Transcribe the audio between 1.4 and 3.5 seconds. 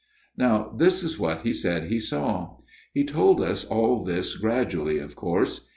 he said he saw he told